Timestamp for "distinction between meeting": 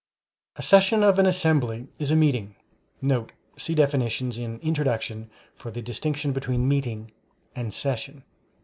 5.83-7.11